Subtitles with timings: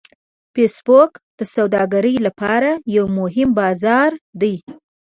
[0.53, 4.55] فېسبوک د سوداګرو لپاره یو مهم بازار دی